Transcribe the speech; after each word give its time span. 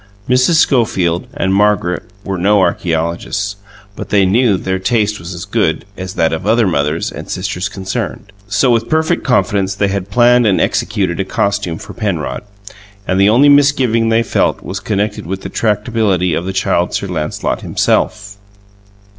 Mrs. 0.27 0.55
Schofield 0.55 1.27
and 1.31 1.53
Margaret 1.53 2.01
were 2.23 2.39
no 2.39 2.59
archeologists, 2.61 3.57
but 3.95 4.09
they 4.09 4.25
knew 4.25 4.57
that 4.57 4.63
their 4.63 4.79
taste 4.79 5.19
was 5.19 5.35
as 5.35 5.45
good 5.45 5.85
as 5.95 6.15
that 6.15 6.33
of 6.33 6.47
other 6.47 6.65
mothers 6.65 7.11
and 7.11 7.29
sisters 7.29 7.69
concerned; 7.69 8.31
so 8.47 8.71
with 8.71 8.89
perfect 8.89 9.23
confidence 9.23 9.75
they 9.75 9.89
had 9.89 10.09
planned 10.09 10.47
and 10.47 10.59
executed 10.59 11.19
a 11.19 11.23
costume 11.23 11.77
for 11.77 11.93
Penrod; 11.93 12.41
and 13.07 13.21
the 13.21 13.29
only 13.29 13.47
misgiving 13.47 14.09
they 14.09 14.23
felt 14.23 14.63
was 14.63 14.79
connected 14.79 15.27
with 15.27 15.41
the 15.41 15.49
tractability 15.49 16.33
of 16.33 16.45
the 16.47 16.51
Child 16.53 16.95
Sir 16.95 17.05
Lancelot 17.05 17.61
himself. 17.61 18.37